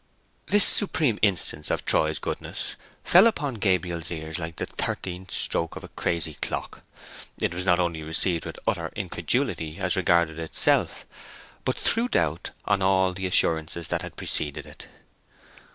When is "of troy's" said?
1.69-2.17